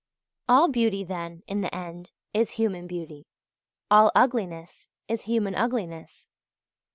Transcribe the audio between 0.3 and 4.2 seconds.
All beauty, then, in the end, is human beauty, all